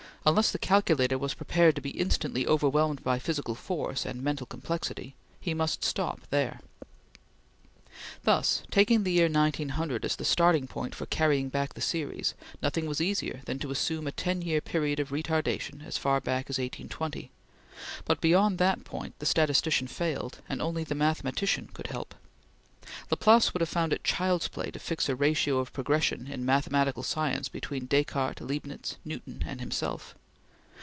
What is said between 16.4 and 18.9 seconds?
as 1820, but beyond that